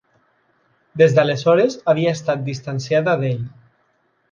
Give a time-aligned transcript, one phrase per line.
[1.01, 3.47] Des d'aleshores havia estat distanciada d'ell.